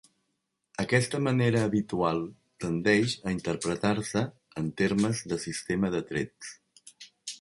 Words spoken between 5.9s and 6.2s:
de